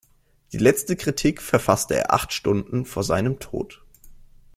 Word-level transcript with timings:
Die 0.51 0.57
letzte 0.57 0.95
Kritik 0.95 1.43
verfasste 1.43 1.93
er 1.93 2.11
acht 2.11 2.33
Stunden 2.33 2.85
vor 2.87 3.03
seinem 3.03 3.37
Tod. 3.37 3.83